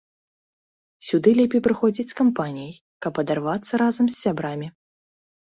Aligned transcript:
Сюды 1.07 1.33
лепей 1.39 1.61
прыходзіць 1.67 2.07
з 2.13 2.17
кампаніяй, 2.23 2.73
каб 3.07 3.13
адарвацца 3.25 3.73
разам 3.83 4.05
з 4.11 4.15
сябрамі. 4.23 4.67